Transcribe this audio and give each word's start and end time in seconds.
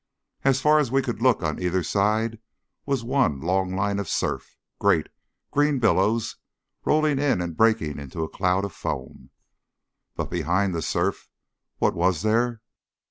As 0.43 0.59
far 0.59 0.79
as 0.79 0.91
we 0.91 1.03
could 1.03 1.21
look 1.21 1.43
on 1.43 1.59
either 1.61 1.83
side 1.83 2.39
was 2.87 3.03
one 3.03 3.39
long 3.39 3.75
line 3.75 3.99
of 3.99 4.09
surf, 4.09 4.57
great, 4.79 5.09
green 5.51 5.77
billows 5.77 6.37
rolling 6.83 7.19
in 7.19 7.39
and 7.39 7.55
breaking 7.55 7.99
into 7.99 8.23
a 8.23 8.27
cloud 8.27 8.65
of 8.65 8.73
foam. 8.73 9.29
But 10.15 10.31
behind 10.31 10.73
the 10.73 10.81
surf 10.81 11.29
what 11.77 11.93
was 11.93 12.23
there! 12.23 12.63